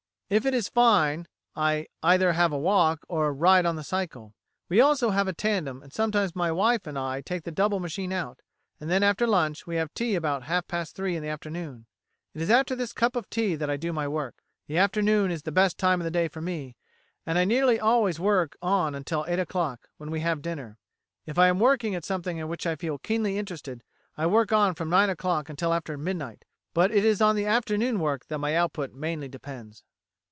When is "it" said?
0.45-0.53, 12.33-12.41, 26.89-27.03